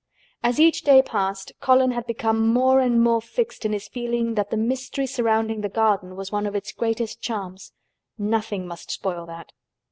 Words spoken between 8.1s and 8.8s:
Nothing